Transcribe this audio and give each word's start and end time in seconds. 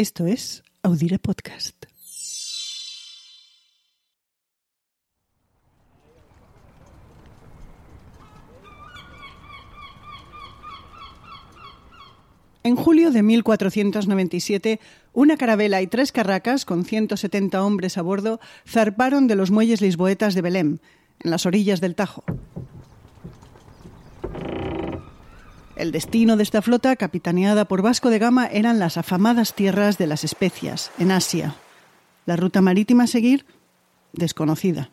Esto 0.00 0.24
es 0.24 0.62
Audire 0.82 1.18
Podcast. 1.18 1.84
En 12.62 12.76
julio 12.76 13.10
de 13.10 13.22
1497, 13.22 14.80
una 15.12 15.36
carabela 15.36 15.82
y 15.82 15.86
tres 15.86 16.12
carracas 16.12 16.64
con 16.64 16.86
170 16.86 17.62
hombres 17.62 17.98
a 17.98 18.00
bordo 18.00 18.40
zarparon 18.66 19.26
de 19.26 19.36
los 19.36 19.50
muelles 19.50 19.82
lisboetas 19.82 20.34
de 20.34 20.40
Belém, 20.40 20.78
en 21.18 21.30
las 21.30 21.44
orillas 21.44 21.82
del 21.82 21.94
Tajo. 21.94 22.24
El 25.80 25.92
destino 25.92 26.36
de 26.36 26.42
esta 26.42 26.60
flota, 26.60 26.94
capitaneada 26.94 27.64
por 27.64 27.80
Vasco 27.80 28.10
de 28.10 28.18
Gama, 28.18 28.46
eran 28.46 28.78
las 28.78 28.98
afamadas 28.98 29.54
tierras 29.54 29.96
de 29.96 30.06
las 30.06 30.24
especias, 30.24 30.90
en 30.98 31.10
Asia. 31.10 31.56
La 32.26 32.36
ruta 32.36 32.60
marítima 32.60 33.04
a 33.04 33.06
seguir, 33.06 33.46
desconocida. 34.12 34.90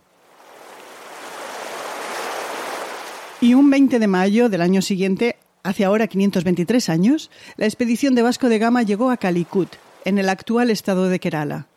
Y 3.42 3.54
un 3.54 3.70
20 3.70 4.00
de 4.00 4.08
mayo 4.08 4.48
del 4.48 4.62
año 4.62 4.82
siguiente, 4.82 5.36
hace 5.62 5.84
ahora 5.84 6.08
523 6.08 6.88
años, 6.88 7.32
la 7.58 7.66
expedición 7.66 8.16
de 8.16 8.22
Vasco 8.22 8.48
de 8.48 8.58
Gama 8.58 8.84
llegó 8.84 9.12
a 9.12 9.18
Calicut, 9.18 9.76
en 10.06 10.20
el 10.20 10.30
actual 10.30 10.70
estado 10.70 11.10
de 11.10 11.20
Kerala. 11.20 11.68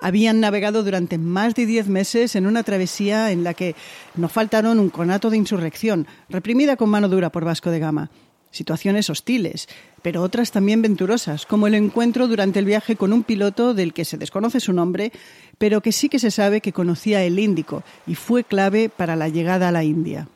Habían 0.00 0.40
navegado 0.40 0.82
durante 0.82 1.18
más 1.18 1.54
de 1.54 1.66
diez 1.66 1.86
meses 1.86 2.34
en 2.34 2.46
una 2.46 2.62
travesía 2.62 3.30
en 3.32 3.44
la 3.44 3.54
que 3.54 3.74
no 4.14 4.28
faltaron 4.28 4.78
un 4.78 4.88
conato 4.88 5.28
de 5.28 5.36
insurrección, 5.36 6.06
reprimida 6.28 6.76
con 6.76 6.88
mano 6.88 7.08
dura 7.08 7.30
por 7.30 7.44
Vasco 7.44 7.70
de 7.70 7.80
Gama. 7.80 8.10
Situaciones 8.50 9.10
hostiles, 9.10 9.68
pero 10.02 10.22
otras 10.22 10.50
también 10.50 10.82
venturosas, 10.82 11.46
como 11.46 11.66
el 11.66 11.74
encuentro 11.74 12.26
durante 12.26 12.58
el 12.58 12.64
viaje 12.64 12.96
con 12.96 13.12
un 13.12 13.22
piloto 13.22 13.74
del 13.74 13.92
que 13.92 14.04
se 14.04 14.16
desconoce 14.16 14.58
su 14.58 14.72
nombre, 14.72 15.12
pero 15.58 15.82
que 15.82 15.92
sí 15.92 16.08
que 16.08 16.18
se 16.18 16.30
sabe 16.30 16.60
que 16.60 16.72
conocía 16.72 17.22
el 17.22 17.38
Índico 17.38 17.84
y 18.06 18.16
fue 18.16 18.42
clave 18.42 18.88
para 18.88 19.14
la 19.14 19.28
llegada 19.28 19.68
a 19.68 19.72
la 19.72 19.84
India. 19.84 20.28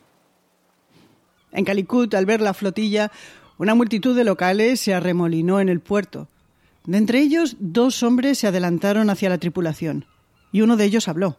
En 1.51 1.65
Calicut, 1.65 2.13
al 2.13 2.25
ver 2.25 2.41
la 2.41 2.53
flotilla, 2.53 3.11
una 3.57 3.75
multitud 3.75 4.15
de 4.15 4.25
locales 4.25 4.79
se 4.79 4.93
arremolinó 4.93 5.59
en 5.59 5.69
el 5.69 5.79
puerto. 5.79 6.27
De 6.85 6.97
entre 6.97 7.19
ellos, 7.19 7.57
dos 7.59 8.03
hombres 8.03 8.37
se 8.37 8.47
adelantaron 8.47 9.09
hacia 9.09 9.29
la 9.29 9.37
tripulación, 9.37 10.05
y 10.51 10.61
uno 10.61 10.77
de 10.77 10.85
ellos 10.85 11.07
habló, 11.07 11.37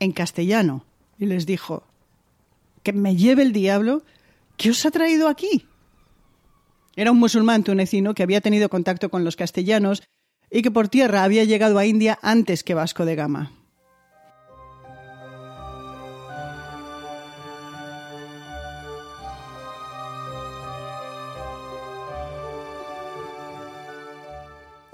en 0.00 0.12
castellano, 0.12 0.84
y 1.18 1.26
les 1.26 1.46
dijo, 1.46 1.84
¿Que 2.82 2.92
me 2.92 3.16
lleve 3.16 3.42
el 3.42 3.52
diablo? 3.52 4.02
¿Qué 4.56 4.70
os 4.70 4.84
ha 4.86 4.90
traído 4.90 5.28
aquí? 5.28 5.66
Era 6.96 7.12
un 7.12 7.18
musulmán 7.18 7.62
tunecino 7.62 8.14
que 8.14 8.22
había 8.22 8.40
tenido 8.40 8.68
contacto 8.68 9.10
con 9.10 9.24
los 9.24 9.36
castellanos 9.36 10.02
y 10.50 10.62
que 10.62 10.70
por 10.70 10.88
tierra 10.88 11.24
había 11.24 11.44
llegado 11.44 11.78
a 11.78 11.86
India 11.86 12.18
antes 12.22 12.64
que 12.64 12.74
Vasco 12.74 13.04
de 13.04 13.16
Gama. 13.16 13.55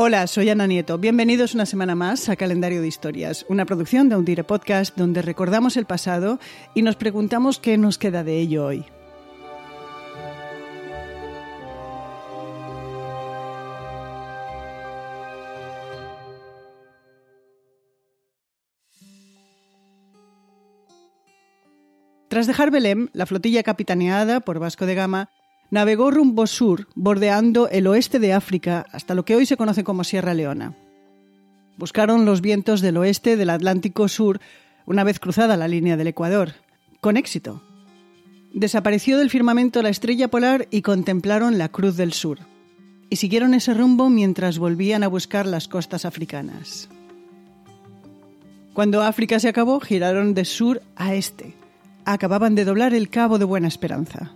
Hola, 0.04 0.26
soy 0.26 0.50
Ana 0.50 0.66
Nieto. 0.66 0.98
Bienvenidos 0.98 1.54
una 1.54 1.64
semana 1.64 1.94
más 1.94 2.28
a 2.28 2.34
Calendario 2.34 2.80
de 2.80 2.88
Historias, 2.88 3.46
una 3.48 3.64
producción 3.66 4.08
de 4.08 4.16
Undire 4.16 4.42
Podcast 4.42 4.96
donde 4.98 5.22
recordamos 5.22 5.76
el 5.76 5.84
pasado 5.84 6.40
y 6.74 6.82
nos 6.82 6.96
preguntamos 6.96 7.60
qué 7.60 7.78
nos 7.78 7.98
queda 7.98 8.24
de 8.24 8.40
ello 8.40 8.66
hoy. 8.66 8.84
Tras 22.26 22.48
dejar 22.48 22.72
Belém, 22.72 23.08
la 23.12 23.26
flotilla 23.26 23.62
capitaneada 23.62 24.40
por 24.40 24.58
Vasco 24.58 24.84
de 24.84 24.96
Gama 24.96 25.30
navegó 25.72 26.10
rumbo 26.10 26.46
sur, 26.46 26.86
bordeando 26.94 27.66
el 27.70 27.86
oeste 27.86 28.18
de 28.18 28.34
África 28.34 28.84
hasta 28.92 29.14
lo 29.14 29.24
que 29.24 29.34
hoy 29.34 29.46
se 29.46 29.56
conoce 29.56 29.82
como 29.82 30.04
Sierra 30.04 30.34
Leona. 30.34 30.74
Buscaron 31.78 32.26
los 32.26 32.42
vientos 32.42 32.82
del 32.82 32.98
oeste 32.98 33.38
del 33.38 33.48
Atlántico 33.48 34.06
Sur 34.06 34.38
una 34.84 35.02
vez 35.02 35.18
cruzada 35.18 35.56
la 35.56 35.68
línea 35.68 35.96
del 35.96 36.08
Ecuador, 36.08 36.52
con 37.00 37.16
éxito. 37.16 37.62
Desapareció 38.52 39.16
del 39.16 39.30
firmamento 39.30 39.80
la 39.80 39.88
estrella 39.88 40.28
polar 40.28 40.68
y 40.70 40.82
contemplaron 40.82 41.56
la 41.56 41.70
Cruz 41.70 41.96
del 41.96 42.12
Sur. 42.12 42.40
Y 43.08 43.16
siguieron 43.16 43.54
ese 43.54 43.72
rumbo 43.72 44.10
mientras 44.10 44.58
volvían 44.58 45.02
a 45.04 45.08
buscar 45.08 45.46
las 45.46 45.68
costas 45.68 46.04
africanas. 46.04 46.90
Cuando 48.74 49.00
África 49.00 49.40
se 49.40 49.48
acabó, 49.48 49.80
giraron 49.80 50.34
de 50.34 50.44
sur 50.44 50.82
a 50.96 51.14
este. 51.14 51.54
Acababan 52.04 52.54
de 52.54 52.66
doblar 52.66 52.92
el 52.92 53.08
Cabo 53.08 53.38
de 53.38 53.46
Buena 53.46 53.68
Esperanza. 53.68 54.32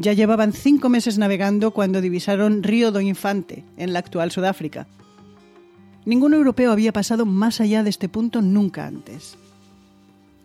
Ya 0.00 0.14
llevaban 0.14 0.54
cinco 0.54 0.88
meses 0.88 1.18
navegando 1.18 1.72
cuando 1.72 2.00
divisaron 2.00 2.62
Río 2.62 2.90
do 2.90 3.02
Infante, 3.02 3.64
en 3.76 3.92
la 3.92 3.98
actual 3.98 4.30
Sudáfrica. 4.30 4.86
Ningún 6.06 6.32
europeo 6.32 6.72
había 6.72 6.90
pasado 6.90 7.26
más 7.26 7.60
allá 7.60 7.82
de 7.82 7.90
este 7.90 8.08
punto 8.08 8.40
nunca 8.40 8.86
antes. 8.86 9.36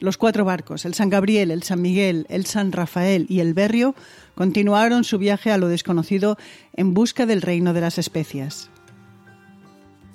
Los 0.02 0.18
cuatro 0.18 0.44
barcos, 0.44 0.84
el 0.84 0.94
San 0.94 1.10
Gabriel, 1.10 1.52
el 1.52 1.64
San 1.64 1.82
Miguel, 1.82 2.26
el 2.28 2.46
San 2.46 2.74
Rafael 2.74 3.28
y 3.30 3.40
el 3.40 3.54
Berrio, 3.54 3.96
continuaron 4.36 5.06
su 5.06 5.20
viaje 5.20 5.52
a 5.52 5.58
lo 5.58 5.70
desconocido 5.70 6.38
en 6.74 6.94
busca 6.94 7.26
del 7.26 7.42
reino 7.42 7.74
de 7.74 7.80
las 7.80 7.98
especias. 7.98 8.70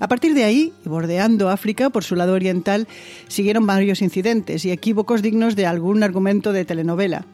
A 0.01 0.09
partir 0.09 0.35
de 0.35 0.45
ahí, 0.45 0.75
y 0.85 0.89
bordeando 0.91 1.49
África 1.49 1.89
por 1.89 2.05
su 2.05 2.15
lado 2.15 2.35
oriental, 2.35 2.89
siguieron 3.29 3.67
varios 3.67 4.03
incidentes 4.03 4.67
y 4.67 4.71
equívocos 4.71 5.23
dignos 5.23 5.57
de 5.57 5.65
algún 5.65 6.03
argumento 6.03 6.53
de 6.53 6.67
telenovela. 6.67 7.25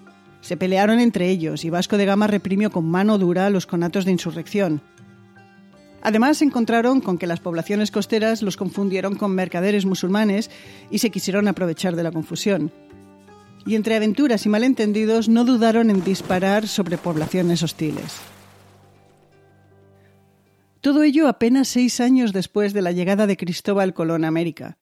Se 0.47 0.57
pelearon 0.57 1.01
entre 1.01 1.29
ellos 1.29 1.65
y 1.65 1.71
Vasco 1.71 1.97
de 1.97 2.05
Gama 2.05 2.29
reprimió 2.29 2.71
con 2.71 2.85
mano 2.89 3.19
dura 3.19 3.51
los 3.51 3.67
conatos 3.67 4.05
de 4.05 4.13
insurrección. 4.13 4.81
Además, 6.03 6.39
se 6.39 6.45
encontraron 6.45 7.01
con 7.01 7.19
que 7.19 7.27
las 7.27 7.41
poblaciones 7.41 7.91
costeras 7.91 8.43
los 8.43 8.57
confundieron 8.57 9.17
con 9.17 9.35
mercaderes 9.35 9.87
musulmanes 9.87 10.49
y 10.89 10.99
se 10.99 11.11
quisieron 11.11 11.49
aprovechar 11.49 11.97
de 11.97 12.05
la 12.05 12.13
confusión. 12.13 12.71
Y 13.67 13.75
entre 13.75 13.97
aventuras 13.97 14.47
y 14.47 14.49
malentendidos 14.49 15.29
no 15.29 15.45
dudaron 15.45 15.91
en 15.91 16.05
disparar 16.05 16.69
sobre 16.69 16.97
poblaciones 16.97 17.65
hostiles. 17.65 18.15
Todo 20.81 21.03
ello 21.03 21.27
apenas 21.27 21.67
seis 21.67 21.99
años 21.99 22.33
después 22.33 22.73
de 22.73 22.83
la 22.83 22.93
llegada 22.93 23.27
de 23.27 23.37
Cristóbal 23.37 23.95
Colón 23.95 24.25
a 24.25 24.29
América. 24.29 24.79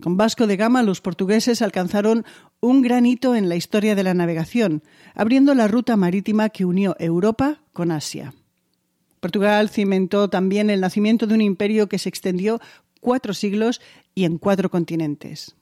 Con 0.00 0.16
Vasco 0.16 0.46
de 0.46 0.56
Gama 0.56 0.82
los 0.82 1.00
portugueses 1.00 1.62
alcanzaron 1.62 2.24
un 2.60 2.82
gran 2.82 3.06
hito 3.06 3.34
en 3.34 3.48
la 3.48 3.56
historia 3.56 3.94
de 3.94 4.02
la 4.02 4.14
navegación, 4.14 4.82
abriendo 5.14 5.54
la 5.54 5.68
ruta 5.68 5.96
marítima 5.96 6.50
que 6.50 6.66
unió 6.66 6.96
Europa 6.98 7.62
con 7.72 7.90
Asia. 7.90 8.34
Portugal 9.20 9.70
cimentó 9.70 10.28
también 10.28 10.68
el 10.68 10.80
nacimiento 10.80 11.26
de 11.26 11.34
un 11.34 11.40
imperio 11.40 11.88
que 11.88 11.98
se 11.98 12.08
extendió 12.08 12.60
cuatro 13.00 13.32
siglos 13.32 13.80
y 14.14 14.24
en 14.24 14.38
cuatro 14.38 14.70
continentes. 14.70 15.56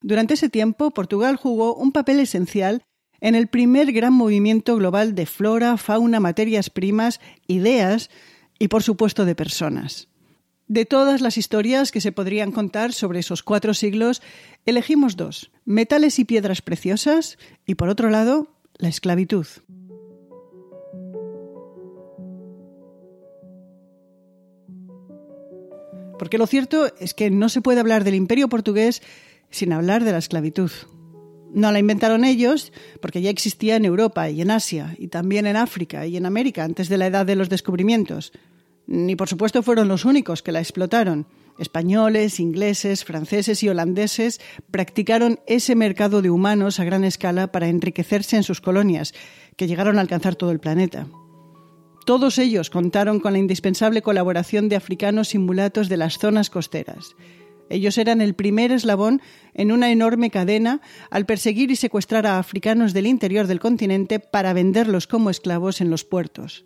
Durante 0.00 0.34
ese 0.34 0.48
tiempo, 0.48 0.90
Portugal 0.90 1.36
jugó 1.36 1.74
un 1.74 1.92
papel 1.92 2.20
esencial 2.20 2.82
en 3.20 3.34
el 3.34 3.48
primer 3.48 3.92
gran 3.92 4.12
movimiento 4.14 4.76
global 4.76 5.14
de 5.14 5.26
flora, 5.26 5.76
fauna, 5.76 6.20
materias 6.20 6.70
primas, 6.70 7.20
ideas 7.46 8.10
y, 8.58 8.68
por 8.68 8.82
supuesto, 8.82 9.24
de 9.24 9.34
personas. 9.34 10.08
De 10.68 10.84
todas 10.84 11.22
las 11.22 11.38
historias 11.38 11.90
que 11.90 12.02
se 12.02 12.12
podrían 12.12 12.52
contar 12.52 12.92
sobre 12.92 13.20
esos 13.20 13.42
cuatro 13.42 13.72
siglos, 13.72 14.20
elegimos 14.66 15.16
dos, 15.16 15.50
metales 15.64 16.18
y 16.18 16.26
piedras 16.26 16.60
preciosas 16.60 17.38
y, 17.64 17.76
por 17.76 17.88
otro 17.88 18.10
lado, 18.10 18.48
la 18.76 18.90
esclavitud. 18.90 19.46
Porque 26.18 26.36
lo 26.36 26.46
cierto 26.46 26.92
es 27.00 27.14
que 27.14 27.30
no 27.30 27.48
se 27.48 27.62
puede 27.62 27.80
hablar 27.80 28.04
del 28.04 28.14
imperio 28.14 28.48
portugués 28.50 29.00
sin 29.50 29.72
hablar 29.72 30.04
de 30.04 30.12
la 30.12 30.18
esclavitud. 30.18 30.70
No 31.54 31.72
la 31.72 31.78
inventaron 31.78 32.26
ellos, 32.26 32.72
porque 33.00 33.22
ya 33.22 33.30
existía 33.30 33.76
en 33.76 33.86
Europa 33.86 34.28
y 34.28 34.42
en 34.42 34.50
Asia, 34.50 34.94
y 34.98 35.08
también 35.08 35.46
en 35.46 35.56
África 35.56 36.06
y 36.06 36.18
en 36.18 36.26
América 36.26 36.64
antes 36.64 36.90
de 36.90 36.98
la 36.98 37.06
edad 37.06 37.24
de 37.24 37.36
los 37.36 37.48
descubrimientos. 37.48 38.32
Ni 38.88 39.16
por 39.16 39.28
supuesto 39.28 39.62
fueron 39.62 39.86
los 39.86 40.06
únicos 40.06 40.42
que 40.42 40.50
la 40.50 40.60
explotaron. 40.60 41.26
Españoles, 41.58 42.40
ingleses, 42.40 43.04
franceses 43.04 43.62
y 43.62 43.68
holandeses 43.68 44.40
practicaron 44.70 45.40
ese 45.46 45.74
mercado 45.74 46.22
de 46.22 46.30
humanos 46.30 46.80
a 46.80 46.84
gran 46.84 47.04
escala 47.04 47.52
para 47.52 47.68
enriquecerse 47.68 48.36
en 48.36 48.44
sus 48.44 48.62
colonias, 48.62 49.12
que 49.56 49.66
llegaron 49.66 49.98
a 49.98 50.00
alcanzar 50.00 50.36
todo 50.36 50.52
el 50.52 50.58
planeta. 50.58 51.06
Todos 52.06 52.38
ellos 52.38 52.70
contaron 52.70 53.20
con 53.20 53.34
la 53.34 53.38
indispensable 53.38 54.00
colaboración 54.00 54.70
de 54.70 54.76
africanos 54.76 55.34
y 55.34 55.38
mulatos 55.38 55.90
de 55.90 55.98
las 55.98 56.16
zonas 56.16 56.48
costeras. 56.48 57.14
Ellos 57.68 57.98
eran 57.98 58.22
el 58.22 58.34
primer 58.34 58.72
eslabón 58.72 59.20
en 59.52 59.70
una 59.70 59.92
enorme 59.92 60.30
cadena 60.30 60.80
al 61.10 61.26
perseguir 61.26 61.70
y 61.70 61.76
secuestrar 61.76 62.26
a 62.26 62.38
africanos 62.38 62.94
del 62.94 63.06
interior 63.06 63.46
del 63.46 63.60
continente 63.60 64.18
para 64.18 64.54
venderlos 64.54 65.06
como 65.06 65.28
esclavos 65.28 65.82
en 65.82 65.90
los 65.90 66.06
puertos. 66.06 66.64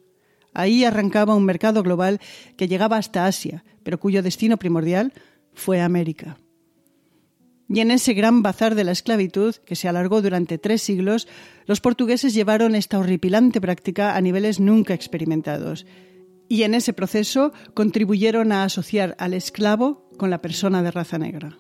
Ahí 0.55 0.85
arrancaba 0.85 1.35
un 1.35 1.45
mercado 1.45 1.83
global 1.83 2.21
que 2.57 2.69
llegaba 2.69 2.97
hasta 2.97 3.27
Asia, 3.27 3.65
pero 3.83 3.99
cuyo 3.99 4.23
destino 4.23 4.57
primordial 4.59 5.13
fue 5.55 5.81
América. 5.81 6.39
Y 7.69 7.81
en 7.81 7.91
ese 7.91 8.13
gran 8.13 8.43
bazar 8.43 8.75
de 8.75 8.85
la 8.85 8.93
esclavitud, 8.93 9.55
que 9.65 9.77
se 9.77 9.89
alargó 9.89 10.21
durante 10.21 10.59
tres 10.59 10.83
siglos, 10.83 11.27
los 11.67 11.81
portugueses 11.81 12.35
llevaron 12.35 12.75
esta 12.75 12.99
horripilante 12.99 13.63
práctica 13.63 14.15
a 14.15 14.21
niveles 14.21 14.61
nunca 14.61 14.93
experimentados. 14.93 15.87
Y 16.51 16.65
en 16.65 16.75
ese 16.75 16.93
proceso 16.93 17.55
contribuyeron 17.73 18.53
a 18.53 18.65
asociar 18.65 19.17
al 19.19 19.33
esclavo 19.33 20.11
con 20.19 20.29
la 20.29 20.43
persona 20.43 20.83
de 20.83 20.91
raza 20.91 21.17
negra. 21.17 21.57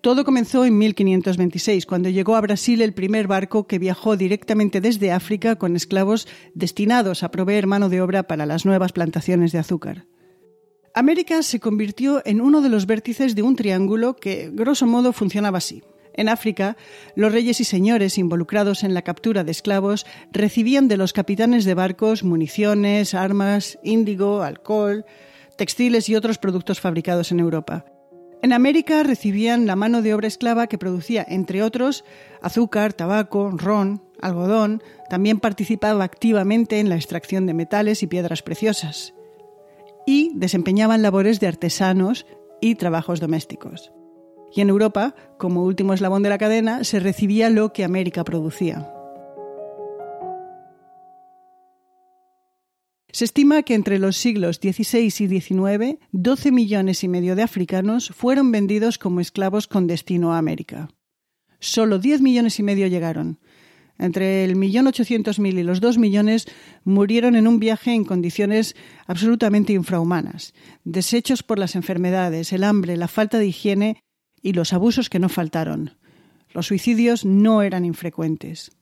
Todo 0.00 0.24
comenzó 0.24 0.64
en 0.64 0.78
1526, 0.78 1.84
cuando 1.84 2.08
llegó 2.08 2.34
a 2.34 2.40
Brasil 2.40 2.80
el 2.80 2.94
primer 2.94 3.26
barco 3.26 3.66
que 3.66 3.78
viajó 3.78 4.16
directamente 4.16 4.80
desde 4.80 5.12
África 5.12 5.56
con 5.56 5.76
esclavos 5.76 6.26
destinados 6.54 7.22
a 7.22 7.30
proveer 7.30 7.66
mano 7.66 7.90
de 7.90 8.00
obra 8.00 8.22
para 8.22 8.46
las 8.46 8.64
nuevas 8.64 8.92
plantaciones 8.92 9.52
de 9.52 9.58
azúcar. 9.58 10.06
América 10.94 11.42
se 11.42 11.60
convirtió 11.60 12.22
en 12.24 12.40
uno 12.40 12.62
de 12.62 12.70
los 12.70 12.86
vértices 12.86 13.34
de 13.34 13.42
un 13.42 13.56
triángulo 13.56 14.16
que, 14.16 14.50
grosso 14.50 14.86
modo, 14.86 15.12
funcionaba 15.12 15.58
así. 15.58 15.82
En 16.14 16.30
África, 16.30 16.78
los 17.14 17.30
reyes 17.30 17.60
y 17.60 17.64
señores 17.64 18.16
involucrados 18.16 18.84
en 18.84 18.94
la 18.94 19.02
captura 19.02 19.44
de 19.44 19.52
esclavos 19.52 20.06
recibían 20.32 20.88
de 20.88 20.96
los 20.96 21.12
capitanes 21.12 21.66
de 21.66 21.74
barcos 21.74 22.24
municiones, 22.24 23.12
armas, 23.12 23.78
índigo, 23.84 24.42
alcohol, 24.42 25.04
textiles 25.58 26.08
y 26.08 26.16
otros 26.16 26.38
productos 26.38 26.80
fabricados 26.80 27.32
en 27.32 27.40
Europa. 27.40 27.84
En 28.42 28.54
América 28.54 29.02
recibían 29.02 29.66
la 29.66 29.76
mano 29.76 30.00
de 30.00 30.14
obra 30.14 30.26
esclava 30.26 30.66
que 30.66 30.78
producía, 30.78 31.24
entre 31.28 31.62
otros, 31.62 32.04
azúcar, 32.40 32.94
tabaco, 32.94 33.50
ron, 33.50 34.02
algodón, 34.20 34.82
también 35.10 35.40
participaba 35.40 36.04
activamente 36.04 36.80
en 36.80 36.88
la 36.88 36.96
extracción 36.96 37.46
de 37.46 37.54
metales 37.54 38.02
y 38.02 38.06
piedras 38.06 38.42
preciosas, 38.42 39.14
y 40.06 40.32
desempeñaban 40.34 41.02
labores 41.02 41.38
de 41.38 41.48
artesanos 41.48 42.26
y 42.62 42.76
trabajos 42.76 43.20
domésticos. 43.20 43.92
Y 44.54 44.62
en 44.62 44.70
Europa, 44.70 45.14
como 45.38 45.64
último 45.64 45.92
eslabón 45.92 46.22
de 46.22 46.30
la 46.30 46.38
cadena, 46.38 46.82
se 46.84 46.98
recibía 46.98 47.50
lo 47.50 47.72
que 47.72 47.84
América 47.84 48.24
producía. 48.24 48.90
Se 53.12 53.24
estima 53.24 53.62
que 53.62 53.74
entre 53.74 53.98
los 53.98 54.16
siglos 54.16 54.56
XVI 54.56 55.06
y 55.06 55.40
XIX, 55.40 55.98
12 56.12 56.52
millones 56.52 57.02
y 57.02 57.08
medio 57.08 57.34
de 57.34 57.42
africanos 57.42 58.12
fueron 58.14 58.52
vendidos 58.52 58.98
como 58.98 59.20
esclavos 59.20 59.66
con 59.66 59.86
destino 59.86 60.32
a 60.32 60.38
América. 60.38 60.88
Solo 61.58 61.98
10 61.98 62.20
millones 62.20 62.58
y 62.58 62.62
medio 62.62 62.86
llegaron. 62.86 63.38
Entre 63.98 64.44
el 64.44 64.56
millón 64.56 64.86
ochocientos 64.86 65.38
mil 65.38 65.58
y 65.58 65.62
los 65.62 65.80
dos 65.80 65.98
millones 65.98 66.46
murieron 66.84 67.36
en 67.36 67.46
un 67.46 67.58
viaje 67.58 67.92
en 67.92 68.04
condiciones 68.04 68.74
absolutamente 69.06 69.74
infrahumanas, 69.74 70.54
deshechos 70.84 71.42
por 71.42 71.58
las 71.58 71.76
enfermedades, 71.76 72.54
el 72.54 72.64
hambre, 72.64 72.96
la 72.96 73.08
falta 73.08 73.38
de 73.38 73.48
higiene 73.48 74.02
y 74.40 74.54
los 74.54 74.72
abusos 74.72 75.10
que 75.10 75.18
no 75.18 75.28
faltaron. 75.28 75.98
Los 76.54 76.68
suicidios 76.68 77.26
no 77.26 77.60
eran 77.60 77.84
infrecuentes. 77.84 78.72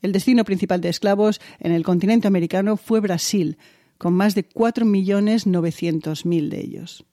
El 0.00 0.12
destino 0.12 0.44
principal 0.44 0.80
de 0.80 0.90
esclavos 0.90 1.40
en 1.58 1.72
el 1.72 1.82
continente 1.82 2.28
americano 2.28 2.76
fue 2.76 3.00
Brasil, 3.00 3.58
con 3.98 4.14
más 4.14 4.36
de 4.36 4.48
4.900.000 4.48 6.48
de 6.48 6.60
ellos. 6.60 7.04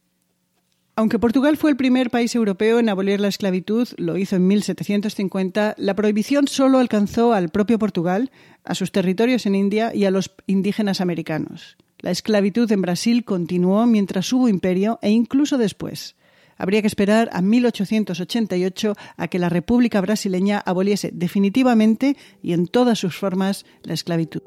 Aunque 0.95 1.17
Portugal 1.17 1.57
fue 1.57 1.71
el 1.71 1.77
primer 1.77 2.11
país 2.11 2.35
europeo 2.35 2.77
en 2.77 2.89
abolir 2.89 3.19
la 3.19 3.29
esclavitud, 3.29 3.87
lo 3.97 4.15
hizo 4.15 4.35
en 4.35 4.45
1750, 4.45 5.73
la 5.79 5.95
prohibición 5.95 6.47
solo 6.47 6.77
alcanzó 6.77 7.33
al 7.33 7.49
propio 7.49 7.79
Portugal, 7.79 8.29
a 8.63 8.75
sus 8.75 8.91
territorios 8.91 9.47
en 9.47 9.55
India 9.55 9.91
y 9.95 10.05
a 10.05 10.11
los 10.11 10.35
indígenas 10.45 11.01
americanos. 11.01 11.77
La 12.01 12.09
esclavitud 12.09 12.69
en 12.71 12.81
Brasil 12.81 13.24
continuó 13.24 13.86
mientras 13.86 14.33
hubo 14.33 14.50
imperio 14.50 14.98
e 15.03 15.12
incluso 15.12 15.59
después. 15.59 16.15
Habría 16.57 16.81
que 16.81 16.88
esperar 16.88 17.30
a 17.31 17.42
1888 17.42 18.95
a 19.18 19.27
que 19.27 19.39
la 19.39 19.50
República 19.50 20.01
brasileña 20.01 20.62
aboliese 20.65 21.12
definitivamente 21.13 22.18
y 22.42 22.53
en 22.53 22.68
todas 22.68 22.98
sus 22.98 23.15
formas 23.15 23.65
la 23.83 23.94
esclavitud. 23.94 24.42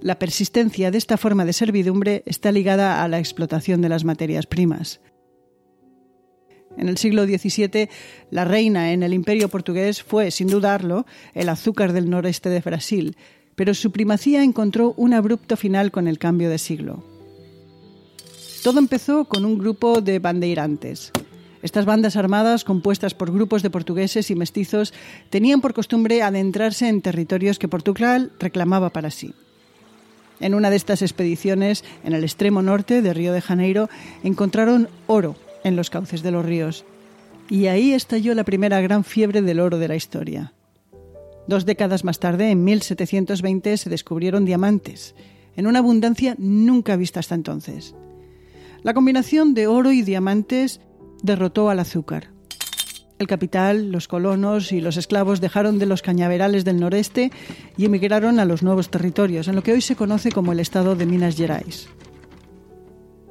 La 0.00 0.18
persistencia 0.18 0.90
de 0.90 0.96
esta 0.96 1.18
forma 1.18 1.44
de 1.44 1.52
servidumbre 1.52 2.22
está 2.24 2.50
ligada 2.50 3.02
a 3.02 3.08
la 3.08 3.18
explotación 3.18 3.82
de 3.82 3.88
las 3.90 4.04
materias 4.04 4.46
primas. 4.46 5.00
En 6.78 6.88
el 6.88 6.96
siglo 6.96 7.24
XVII, 7.26 7.88
la 8.30 8.44
reina 8.44 8.92
en 8.92 9.02
el 9.02 9.12
imperio 9.12 9.48
portugués 9.48 10.02
fue, 10.02 10.30
sin 10.30 10.46
dudarlo, 10.46 11.06
el 11.34 11.48
azúcar 11.48 11.92
del 11.92 12.08
noreste 12.08 12.50
de 12.50 12.60
Brasil, 12.60 13.16
pero 13.56 13.74
su 13.74 13.90
primacía 13.90 14.44
encontró 14.44 14.94
un 14.96 15.12
abrupto 15.12 15.56
final 15.56 15.90
con 15.90 16.06
el 16.06 16.18
cambio 16.18 16.48
de 16.48 16.58
siglo. 16.58 17.02
Todo 18.62 18.78
empezó 18.78 19.24
con 19.24 19.44
un 19.44 19.58
grupo 19.58 20.00
de 20.00 20.20
bandeirantes. 20.20 21.10
Estas 21.62 21.84
bandas 21.84 22.14
armadas, 22.14 22.62
compuestas 22.62 23.14
por 23.14 23.32
grupos 23.32 23.64
de 23.64 23.70
portugueses 23.70 24.30
y 24.30 24.36
mestizos, 24.36 24.94
tenían 25.30 25.60
por 25.60 25.74
costumbre 25.74 26.22
adentrarse 26.22 26.88
en 26.88 27.02
territorios 27.02 27.58
que 27.58 27.66
Portugal 27.66 28.30
reclamaba 28.38 28.90
para 28.90 29.10
sí. 29.10 29.34
En 30.38 30.54
una 30.54 30.70
de 30.70 30.76
estas 30.76 31.02
expediciones, 31.02 31.82
en 32.04 32.12
el 32.12 32.22
extremo 32.22 32.62
norte 32.62 33.02
de 33.02 33.12
Río 33.12 33.32
de 33.32 33.40
Janeiro, 33.40 33.88
encontraron 34.22 34.88
oro 35.08 35.34
en 35.64 35.76
los 35.76 35.90
cauces 35.90 36.22
de 36.22 36.30
los 36.30 36.44
ríos. 36.44 36.84
Y 37.48 37.66
ahí 37.66 37.92
estalló 37.92 38.34
la 38.34 38.44
primera 38.44 38.80
gran 38.80 39.04
fiebre 39.04 39.42
del 39.42 39.60
oro 39.60 39.78
de 39.78 39.88
la 39.88 39.96
historia. 39.96 40.52
Dos 41.46 41.64
décadas 41.64 42.04
más 42.04 42.18
tarde, 42.18 42.50
en 42.50 42.62
1720, 42.64 43.76
se 43.78 43.90
descubrieron 43.90 44.44
diamantes, 44.44 45.14
en 45.56 45.66
una 45.66 45.80
abundancia 45.80 46.36
nunca 46.38 46.94
vista 46.96 47.20
hasta 47.20 47.34
entonces. 47.34 47.94
La 48.82 48.94
combinación 48.94 49.54
de 49.54 49.66
oro 49.66 49.90
y 49.90 50.02
diamantes 50.02 50.80
derrotó 51.22 51.68
al 51.68 51.80
azúcar. 51.80 52.28
El 53.18 53.26
capital, 53.26 53.90
los 53.90 54.06
colonos 54.06 54.70
y 54.70 54.80
los 54.80 54.96
esclavos 54.96 55.40
dejaron 55.40 55.80
de 55.80 55.86
los 55.86 56.02
cañaverales 56.02 56.64
del 56.64 56.78
noreste 56.78 57.32
y 57.76 57.86
emigraron 57.86 58.38
a 58.38 58.44
los 58.44 58.62
nuevos 58.62 58.90
territorios, 58.90 59.48
en 59.48 59.56
lo 59.56 59.64
que 59.64 59.72
hoy 59.72 59.80
se 59.80 59.96
conoce 59.96 60.30
como 60.30 60.52
el 60.52 60.60
estado 60.60 60.94
de 60.94 61.06
Minas 61.06 61.36
Gerais. 61.36 61.88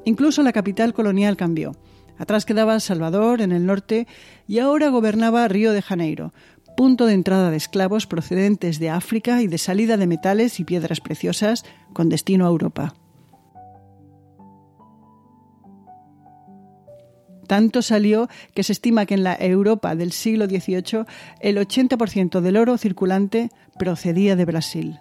Incluso 0.04 0.42
la 0.42 0.52
capital 0.52 0.92
colonial 0.92 1.36
cambió. 1.38 1.72
Atrás 2.18 2.44
quedaba 2.44 2.80
Salvador, 2.80 3.40
en 3.40 3.52
el 3.52 3.64
norte, 3.64 4.06
y 4.46 4.58
ahora 4.58 4.88
gobernaba 4.88 5.46
Río 5.48 5.72
de 5.72 5.82
Janeiro, 5.82 6.32
punto 6.76 7.06
de 7.06 7.14
entrada 7.14 7.50
de 7.50 7.56
esclavos 7.56 8.06
procedentes 8.06 8.78
de 8.78 8.90
África 8.90 9.42
y 9.42 9.46
de 9.46 9.58
salida 9.58 9.96
de 9.96 10.06
metales 10.06 10.60
y 10.60 10.64
piedras 10.64 11.00
preciosas 11.00 11.64
con 11.92 12.08
destino 12.08 12.44
a 12.44 12.48
Europa. 12.48 12.94
Tanto 17.48 17.80
salió 17.80 18.28
que 18.54 18.62
se 18.62 18.72
estima 18.72 19.06
que 19.06 19.14
en 19.14 19.24
la 19.24 19.34
Europa 19.34 19.94
del 19.96 20.12
siglo 20.12 20.46
XVIII 20.46 21.06
el 21.40 21.56
80% 21.56 22.40
del 22.40 22.58
oro 22.58 22.76
circulante 22.76 23.48
procedía 23.78 24.36
de 24.36 24.44
Brasil. 24.44 25.00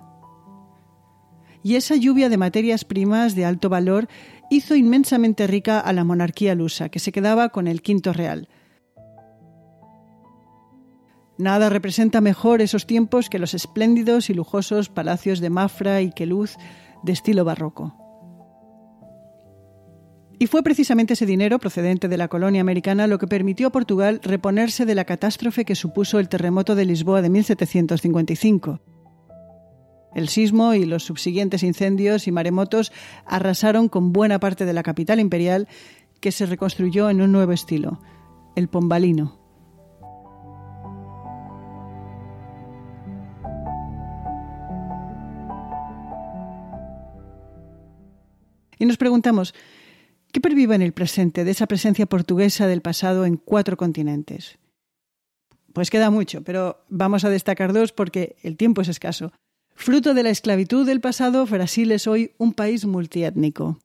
Y 1.61 1.75
esa 1.75 1.97
lluvia 1.97 2.29
de 2.29 2.37
materias 2.37 2.85
primas 2.85 3.35
de 3.35 3.43
alto 3.43 3.67
valor 3.67 4.07
hizo 4.49 4.75
inmensamente 4.75 5.47
rica 5.47 5.79
a 5.79 5.93
la 5.93 6.03
monarquía 6.03 6.55
lusa, 6.55 6.89
que 6.89 6.99
se 6.99 7.11
quedaba 7.11 7.49
con 7.49 7.67
el 7.67 7.81
quinto 7.81 8.13
real. 8.13 8.47
Nada 11.37 11.69
representa 11.69 12.19
mejor 12.19 12.61
esos 12.61 12.87
tiempos 12.87 13.29
que 13.29 13.39
los 13.39 13.53
espléndidos 13.53 14.29
y 14.29 14.33
lujosos 14.33 14.89
palacios 14.89 15.39
de 15.39 15.49
Mafra 15.49 16.01
y 16.01 16.11
Queluz 16.11 16.55
de 17.03 17.11
estilo 17.11 17.45
barroco. 17.45 17.95
Y 20.39 20.47
fue 20.47 20.63
precisamente 20.63 21.13
ese 21.13 21.25
dinero 21.25 21.59
procedente 21.59 22.07
de 22.07 22.17
la 22.17 22.27
colonia 22.27 22.61
americana 22.61 23.07
lo 23.07 23.17
que 23.17 23.27
permitió 23.27 23.67
a 23.67 23.71
Portugal 23.71 24.19
reponerse 24.23 24.85
de 24.85 24.95
la 24.95 25.05
catástrofe 25.05 25.65
que 25.65 25.75
supuso 25.75 26.19
el 26.19 26.29
terremoto 26.29 26.75
de 26.75 26.85
Lisboa 26.85 27.21
de 27.21 27.29
1755 27.29 28.79
El 30.17 30.29
sismo 30.29 30.73
y 30.73 30.85
los 30.85 31.03
subsiguientes 31.03 31.61
incendios 31.61 32.27
y 32.27 32.31
maremotos 32.31 32.91
arrasaron 33.27 33.87
con 33.87 34.13
buena 34.13 34.39
parte 34.39 34.65
de 34.65 34.73
la 34.73 34.81
capital 34.81 35.19
imperial 35.19 35.67
que 36.21 36.31
se 36.31 36.47
reconstruyó 36.47 37.11
en 37.11 37.21
un 37.21 37.31
nuevo 37.31 37.51
estilo, 37.51 38.01
el 38.55 38.67
pombalino. 38.67 39.39
Y 48.79 48.87
nos 48.87 48.97
preguntamos, 48.97 49.53
¿qué 50.31 50.41
pervive 50.41 50.73
en 50.73 50.81
el 50.81 50.93
presente 50.93 51.43
de 51.43 51.51
esa 51.51 51.67
presencia 51.67 52.07
portuguesa 52.07 52.65
del 52.65 52.81
pasado 52.81 53.23
en 53.27 53.37
cuatro 53.37 53.77
continentes? 53.77 54.57
Pues 55.73 55.91
queda 55.91 56.09
mucho, 56.09 56.41
pero 56.43 56.83
vamos 56.89 57.23
a 57.23 57.29
destacar 57.29 57.71
dos 57.71 57.91
porque 57.91 58.35
el 58.41 58.57
tiempo 58.57 58.81
es 58.81 58.87
escaso. 58.87 59.31
Fruto 59.79 60.15
de 60.15 60.23
la 60.23 60.31
esclavitud 60.31 60.87
del 60.87 60.99
pasado, 61.01 61.45
Brasil 61.45 61.91
es 61.91 62.07
hoy 62.07 62.31
un 62.39 62.51
país 62.51 62.85
multiétnico. 62.85 63.77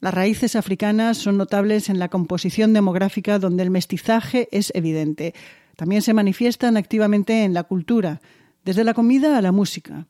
Las 0.00 0.12
raíces 0.12 0.56
africanas 0.56 1.18
son 1.18 1.38
notables 1.38 1.88
en 1.88 2.00
la 2.00 2.08
composición 2.08 2.72
demográfica 2.72 3.38
donde 3.38 3.62
el 3.62 3.70
mestizaje 3.70 4.48
es 4.50 4.72
evidente. 4.74 5.34
También 5.76 6.02
se 6.02 6.14
manifiestan 6.14 6.76
activamente 6.76 7.44
en 7.44 7.54
la 7.54 7.62
cultura, 7.62 8.20
desde 8.64 8.82
la 8.82 8.92
comida 8.92 9.38
a 9.38 9.40
la 9.40 9.52
música. 9.52 10.08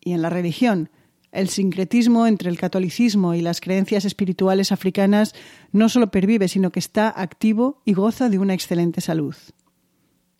Y 0.00 0.12
en 0.12 0.20
la 0.20 0.30
religión, 0.30 0.90
el 1.30 1.48
sincretismo 1.48 2.26
entre 2.26 2.50
el 2.50 2.58
catolicismo 2.58 3.34
y 3.34 3.42
las 3.42 3.60
creencias 3.60 4.04
espirituales 4.04 4.72
africanas 4.72 5.32
no 5.70 5.88
solo 5.88 6.10
pervive, 6.10 6.48
sino 6.48 6.72
que 6.72 6.80
está 6.80 7.08
activo 7.08 7.82
y 7.84 7.94
goza 7.94 8.28
de 8.28 8.40
una 8.40 8.52
excelente 8.54 9.00
salud. 9.00 9.36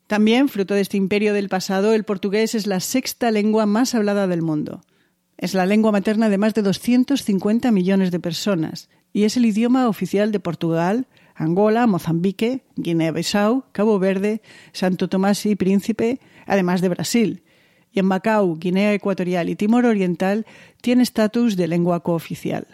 También, 0.07 0.49
fruto 0.49 0.75
de 0.75 0.83
este 0.83 0.97
imperio 0.97 1.35
del 1.35 1.49
pasado, 1.49 1.93
el 1.93 2.05
portugués 2.05 2.55
es 2.55 2.67
la 2.67 2.81
sexta 2.81 3.31
lengua 3.31 3.67
más 3.67 3.95
hablada 3.95 4.29
del 4.29 4.43
mundo. 4.43 4.83
Es 5.37 5.53
la 5.53 5.67
lengua 5.67 5.93
materna 5.93 6.29
de 6.29 6.39
más 6.39 6.55
de 6.55 6.63
250 6.63 7.71
millones 7.73 8.11
de 8.11 8.21
personas 8.21 8.89
y 9.13 9.25
es 9.25 9.37
el 9.37 9.47
idioma 9.47 9.89
oficial 9.89 10.31
de 10.31 10.41
Portugal, 10.41 11.07
Angola, 11.35 11.87
Mozambique, 11.87 12.65
Guinea-Bissau, 12.77 13.65
Cabo 13.73 13.99
Verde, 13.99 14.43
Santo 14.73 15.09
Tomás 15.09 15.45
y 15.45 15.57
Príncipe, 15.57 16.21
además 16.47 16.81
de 16.81 16.89
Brasil, 16.89 17.43
y 17.93 17.99
en 17.99 18.07
Macao, 18.07 18.57
Guinea 18.57 18.95
Ecuatorial 18.95 19.49
y 19.49 19.57
Timor 19.57 19.87
Oriental 19.87 20.47
tiene 20.81 21.03
estatus 21.03 21.57
de 21.57 21.67
lengua 21.67 22.01
cooficial. 22.01 22.67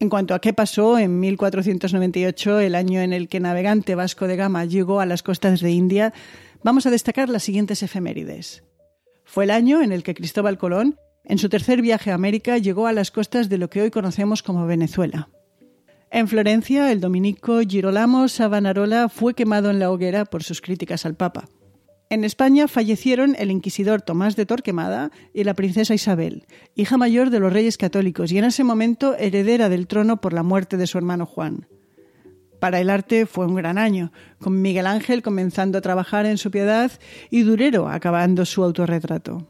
En 0.00 0.08
cuanto 0.08 0.34
a 0.34 0.40
qué 0.40 0.52
pasó 0.52 0.98
en 0.98 1.20
1498, 1.20 2.60
el 2.60 2.74
año 2.74 3.00
en 3.00 3.12
el 3.12 3.28
que 3.28 3.40
navegante 3.40 3.94
Vasco 3.94 4.26
de 4.26 4.36
Gama 4.36 4.64
llegó 4.64 5.00
a 5.00 5.06
las 5.06 5.22
costas 5.22 5.60
de 5.60 5.70
India, 5.70 6.12
vamos 6.62 6.86
a 6.86 6.90
destacar 6.90 7.28
las 7.28 7.44
siguientes 7.44 7.82
efemérides. 7.82 8.64
Fue 9.24 9.44
el 9.44 9.50
año 9.50 9.82
en 9.82 9.92
el 9.92 10.02
que 10.02 10.14
Cristóbal 10.14 10.58
Colón, 10.58 10.98
en 11.24 11.38
su 11.38 11.48
tercer 11.48 11.80
viaje 11.80 12.10
a 12.10 12.14
América, 12.14 12.58
llegó 12.58 12.86
a 12.86 12.92
las 12.92 13.10
costas 13.10 13.48
de 13.48 13.58
lo 13.58 13.70
que 13.70 13.82
hoy 13.82 13.90
conocemos 13.90 14.42
como 14.42 14.66
Venezuela. 14.66 15.30
En 16.10 16.28
Florencia, 16.28 16.92
el 16.92 17.00
dominico 17.00 17.60
Girolamo 17.60 18.28
Savonarola 18.28 19.08
fue 19.08 19.34
quemado 19.34 19.70
en 19.70 19.78
la 19.78 19.90
hoguera 19.90 20.24
por 20.24 20.42
sus 20.42 20.60
críticas 20.60 21.06
al 21.06 21.14
Papa. 21.14 21.48
En 22.14 22.22
España 22.22 22.68
fallecieron 22.68 23.34
el 23.40 23.50
inquisidor 23.50 24.00
Tomás 24.00 24.36
de 24.36 24.46
Torquemada 24.46 25.10
y 25.32 25.42
la 25.42 25.54
princesa 25.54 25.94
Isabel, 25.94 26.46
hija 26.76 26.96
mayor 26.96 27.30
de 27.30 27.40
los 27.40 27.52
reyes 27.52 27.76
católicos 27.76 28.30
y 28.30 28.38
en 28.38 28.44
ese 28.44 28.62
momento 28.62 29.16
heredera 29.16 29.68
del 29.68 29.88
trono 29.88 30.20
por 30.20 30.32
la 30.32 30.44
muerte 30.44 30.76
de 30.76 30.86
su 30.86 30.96
hermano 30.96 31.26
Juan. 31.26 31.66
Para 32.60 32.80
el 32.80 32.88
arte 32.88 33.26
fue 33.26 33.46
un 33.46 33.56
gran 33.56 33.78
año, 33.78 34.12
con 34.38 34.62
Miguel 34.62 34.86
Ángel 34.86 35.22
comenzando 35.22 35.76
a 35.76 35.80
trabajar 35.80 36.24
en 36.24 36.38
su 36.38 36.52
piedad 36.52 36.92
y 37.30 37.42
Durero 37.42 37.88
acabando 37.88 38.44
su 38.44 38.62
autorretrato 38.62 39.48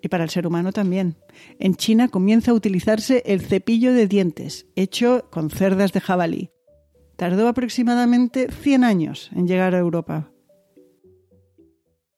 y 0.00 0.08
para 0.08 0.24
el 0.24 0.30
ser 0.30 0.46
humano 0.46 0.72
también. 0.72 1.16
En 1.58 1.74
China 1.74 2.08
comienza 2.08 2.52
a 2.52 2.54
utilizarse 2.54 3.22
el 3.26 3.42
cepillo 3.42 3.92
de 3.92 4.08
dientes, 4.08 4.64
hecho 4.74 5.26
con 5.30 5.50
cerdas 5.50 5.92
de 5.92 6.00
jabalí. 6.00 6.50
Tardó 7.16 7.46
aproximadamente 7.46 8.50
100 8.50 8.84
años 8.84 9.30
en 9.34 9.46
llegar 9.46 9.74
a 9.74 9.80
Europa. 9.80 10.30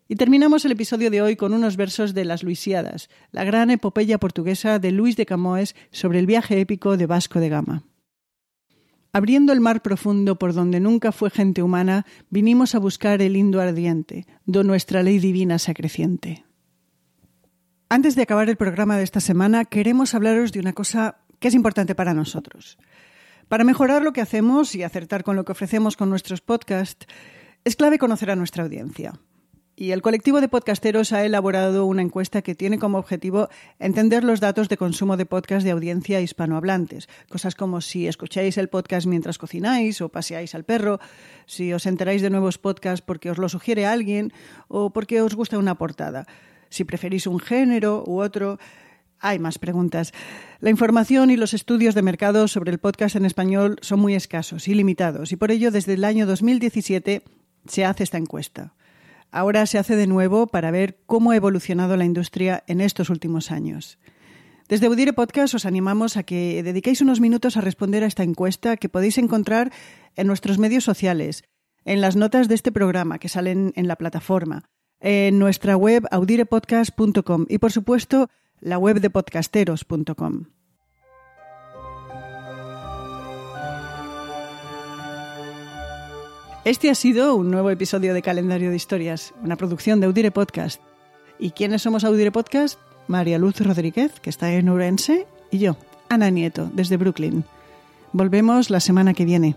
Y 0.08 0.14
terminamos 0.16 0.64
el 0.64 0.72
episodio 0.72 1.10
de 1.10 1.20
hoy 1.20 1.34
con 1.34 1.52
unos 1.52 1.76
versos 1.76 2.14
de 2.14 2.24
Las 2.24 2.44
Luisiadas, 2.44 3.08
la 3.32 3.42
gran 3.42 3.70
epopeya 3.70 4.18
portuguesa 4.18 4.78
de 4.78 4.92
Luis 4.92 5.16
de 5.16 5.26
Camões 5.26 5.74
sobre 5.90 6.20
el 6.20 6.26
viaje 6.26 6.60
épico 6.60 6.96
de 6.96 7.06
Vasco 7.06 7.40
de 7.40 7.48
Gama. 7.48 7.82
Abriendo 9.12 9.52
el 9.52 9.60
mar 9.60 9.82
profundo 9.82 10.38
por 10.38 10.52
donde 10.52 10.78
nunca 10.78 11.10
fue 11.10 11.30
gente 11.30 11.62
humana, 11.62 12.06
vinimos 12.30 12.74
a 12.74 12.78
buscar 12.78 13.20
el 13.20 13.34
Indo 13.34 13.60
ardiente, 13.60 14.26
do 14.44 14.62
nuestra 14.62 15.02
ley 15.02 15.18
divina 15.18 15.58
se 15.58 15.72
acreciente. 15.72 16.44
Antes 17.88 18.14
de 18.14 18.22
acabar 18.22 18.48
el 18.48 18.56
programa 18.56 18.98
de 18.98 19.02
esta 19.02 19.20
semana, 19.20 19.64
queremos 19.64 20.14
hablaros 20.14 20.52
de 20.52 20.60
una 20.60 20.72
cosa 20.72 21.18
que 21.40 21.48
es 21.48 21.54
importante 21.54 21.94
para 21.94 22.14
nosotros. 22.14 22.78
Para 23.48 23.64
mejorar 23.64 24.02
lo 24.02 24.12
que 24.12 24.20
hacemos 24.20 24.74
y 24.74 24.84
acertar 24.84 25.24
con 25.24 25.34
lo 25.34 25.44
que 25.44 25.52
ofrecemos 25.52 25.96
con 25.96 26.10
nuestros 26.10 26.42
podcasts, 26.42 27.06
es 27.64 27.74
clave 27.74 27.98
conocer 27.98 28.30
a 28.30 28.36
nuestra 28.36 28.62
audiencia. 28.62 29.18
Y 29.78 29.90
el 29.90 30.00
colectivo 30.00 30.40
de 30.40 30.48
podcasteros 30.48 31.12
ha 31.12 31.22
elaborado 31.26 31.84
una 31.84 32.00
encuesta 32.00 32.40
que 32.40 32.54
tiene 32.54 32.78
como 32.78 32.96
objetivo 32.96 33.50
entender 33.78 34.24
los 34.24 34.40
datos 34.40 34.70
de 34.70 34.78
consumo 34.78 35.18
de 35.18 35.26
podcast 35.26 35.64
de 35.64 35.70
audiencia 35.70 36.22
hispanohablantes. 36.22 37.10
Cosas 37.28 37.54
como 37.54 37.82
si 37.82 38.06
escucháis 38.06 38.56
el 38.56 38.70
podcast 38.70 39.06
mientras 39.06 39.36
cocináis 39.36 40.00
o 40.00 40.08
paseáis 40.08 40.54
al 40.54 40.64
perro, 40.64 40.98
si 41.44 41.74
os 41.74 41.84
enteráis 41.84 42.22
de 42.22 42.30
nuevos 42.30 42.56
podcasts 42.56 43.04
porque 43.04 43.30
os 43.30 43.36
lo 43.36 43.50
sugiere 43.50 43.84
alguien 43.84 44.32
o 44.68 44.94
porque 44.94 45.20
os 45.20 45.34
gusta 45.34 45.58
una 45.58 45.76
portada 45.76 46.26
si 46.70 46.84
preferís 46.84 47.26
un 47.26 47.38
género 47.38 48.02
u 48.06 48.20
otro. 48.20 48.58
Hay 49.18 49.38
más 49.38 49.58
preguntas. 49.58 50.12
La 50.60 50.70
información 50.70 51.30
y 51.30 51.36
los 51.36 51.54
estudios 51.54 51.94
de 51.94 52.02
mercado 52.02 52.48
sobre 52.48 52.70
el 52.70 52.78
podcast 52.78 53.16
en 53.16 53.24
español 53.24 53.76
son 53.80 54.00
muy 54.00 54.14
escasos 54.14 54.68
y 54.68 54.74
limitados, 54.74 55.32
y 55.32 55.36
por 55.36 55.50
ello 55.50 55.70
desde 55.70 55.94
el 55.94 56.04
año 56.04 56.26
2017 56.26 57.22
se 57.66 57.84
hace 57.84 58.04
esta 58.04 58.18
encuesta. 58.18 58.74
Ahora 59.36 59.66
se 59.66 59.76
hace 59.76 59.96
de 59.96 60.06
nuevo 60.06 60.46
para 60.46 60.70
ver 60.70 61.02
cómo 61.04 61.30
ha 61.30 61.36
evolucionado 61.36 61.98
la 61.98 62.06
industria 62.06 62.64
en 62.68 62.80
estos 62.80 63.10
últimos 63.10 63.50
años. 63.50 63.98
Desde 64.66 64.86
Audire 64.86 65.12
Podcast 65.12 65.52
os 65.52 65.66
animamos 65.66 66.16
a 66.16 66.22
que 66.22 66.62
dediquéis 66.62 67.02
unos 67.02 67.20
minutos 67.20 67.58
a 67.58 67.60
responder 67.60 68.02
a 68.02 68.06
esta 68.06 68.22
encuesta 68.22 68.78
que 68.78 68.88
podéis 68.88 69.18
encontrar 69.18 69.74
en 70.14 70.26
nuestros 70.26 70.56
medios 70.56 70.84
sociales, 70.84 71.44
en 71.84 72.00
las 72.00 72.16
notas 72.16 72.48
de 72.48 72.54
este 72.54 72.72
programa 72.72 73.18
que 73.18 73.28
salen 73.28 73.74
en 73.76 73.88
la 73.88 73.96
plataforma, 73.96 74.70
en 75.00 75.38
nuestra 75.38 75.76
web 75.76 76.06
audirepodcast.com 76.10 77.44
y 77.50 77.58
por 77.58 77.72
supuesto 77.72 78.30
la 78.60 78.78
web 78.78 79.00
de 79.00 79.10
podcasteros.com. 79.10 80.55
Este 86.66 86.90
ha 86.90 86.96
sido 86.96 87.36
un 87.36 87.52
nuevo 87.52 87.70
episodio 87.70 88.12
de 88.12 88.22
Calendario 88.22 88.70
de 88.70 88.76
Historias, 88.76 89.32
una 89.40 89.54
producción 89.54 90.00
de 90.00 90.06
Audire 90.06 90.32
Podcast. 90.32 90.82
¿Y 91.38 91.52
quiénes 91.52 91.82
somos 91.82 92.02
Audire 92.02 92.32
Podcast? 92.32 92.80
María 93.06 93.38
Luz 93.38 93.60
Rodríguez, 93.60 94.18
que 94.18 94.30
está 94.30 94.52
en 94.52 94.68
Urense, 94.68 95.28
y 95.52 95.58
yo, 95.58 95.76
Ana 96.08 96.28
Nieto, 96.28 96.68
desde 96.72 96.96
Brooklyn. 96.96 97.44
Volvemos 98.12 98.68
la 98.68 98.80
semana 98.80 99.14
que 99.14 99.24
viene. 99.24 99.54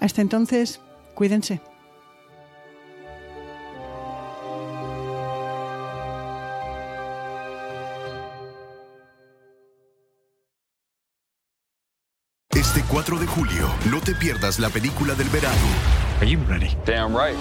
Hasta 0.00 0.20
entonces, 0.20 0.82
cuídense. 1.14 1.62
Pierdas 14.20 14.58
la 14.58 14.68
película 14.68 15.14
del 15.14 15.28
verano. 15.30 15.56
Are 16.20 16.26
you 16.26 16.38
ready? 16.46 16.76
Damn 16.84 17.16
right. 17.16 17.34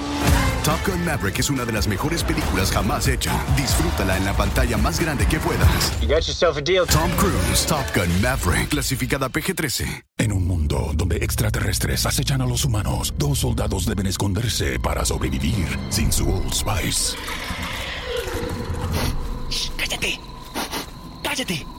Top 0.63 0.79
Gun 0.85 1.03
Maverick 1.03 1.37
es 1.39 1.49
una 1.49 1.65
de 1.65 1.73
las 1.73 1.87
mejores 1.87 2.23
películas 2.23 2.71
jamás 2.71 3.07
hecha. 3.07 3.31
Disfrútala 3.57 4.17
en 4.17 4.23
la 4.23 4.33
pantalla 4.33 4.77
más 4.77 4.99
grande 4.99 5.25
que 5.27 5.39
puedas. 5.39 5.99
You 6.01 6.07
got 6.07 6.25
yourself 6.25 6.57
a 6.57 6.61
deal. 6.61 6.87
Tom 6.87 7.11
Cruise, 7.17 7.65
Top 7.67 7.85
Gun 7.93 8.09
Maverick, 8.21 8.69
clasificada 8.69 9.29
PG-13. 9.29 10.05
En 10.17 10.31
un 10.31 10.47
mundo 10.47 10.91
donde 10.95 11.17
extraterrestres 11.17 12.05
acechan 12.05 12.41
a 12.41 12.45
los 12.45 12.63
humanos, 12.63 13.13
dos 13.17 13.39
soldados 13.39 13.85
deben 13.85 14.07
esconderse 14.07 14.79
para 14.79 15.03
sobrevivir 15.03 15.67
sin 15.89 16.11
su 16.13 16.29
Old 16.31 16.53
Spice. 16.53 17.17
¡Cállate! 19.77 20.19
¡Cállate! 21.23 21.78